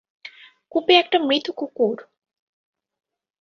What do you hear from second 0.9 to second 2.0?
একটা মৃত কুকুর!